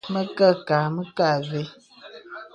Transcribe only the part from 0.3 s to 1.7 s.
kə kâ, mə kə avə́.